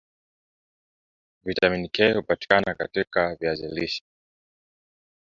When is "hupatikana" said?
2.13-2.73